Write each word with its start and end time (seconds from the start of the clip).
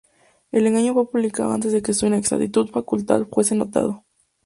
El 0.51 0.65
engaño 0.65 0.95
fue 0.95 1.11
publicado 1.11 1.51
antes 1.53 1.71
de 1.71 1.83
que 1.83 1.93
su 1.93 2.07
inexactitud 2.07 2.67
factual 2.71 3.27
fuese 3.27 3.53
notado. 3.53 4.03